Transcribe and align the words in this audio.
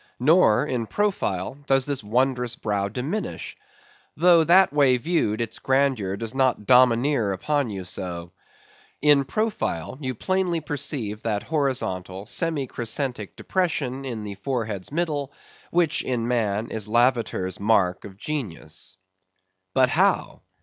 Nor, 0.19 0.65
in 0.65 0.87
profile, 0.87 1.59
does 1.67 1.85
this 1.85 2.03
wondrous 2.03 2.55
brow 2.55 2.89
diminish; 2.89 3.55
though 4.17 4.43
that 4.43 4.73
way 4.73 4.97
viewed 4.97 5.41
its 5.41 5.59
grandeur 5.59 6.17
does 6.17 6.33
not 6.33 6.65
domineer 6.65 7.31
upon 7.33 7.69
you 7.69 7.83
so. 7.83 8.31
In 9.03 9.25
profile, 9.25 9.99
you 10.01 10.15
plainly 10.15 10.59
perceive 10.59 11.21
that 11.21 11.43
horizontal, 11.43 12.25
semi 12.25 12.65
crescentic 12.65 13.35
depression 13.35 14.03
in 14.03 14.23
the 14.23 14.33
forehead's 14.33 14.91
middle, 14.91 15.31
which, 15.69 16.01
in 16.01 16.27
man, 16.27 16.71
is 16.71 16.87
Lavater's 16.87 17.59
mark 17.59 18.03
of 18.03 18.17
genius. 18.17 18.97
But 19.75 19.89
how? 19.89 20.41